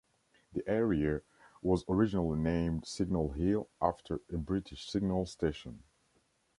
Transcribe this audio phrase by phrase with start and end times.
[0.53, 1.21] The area
[1.61, 5.83] was originally named Signal Hill after a British signal station.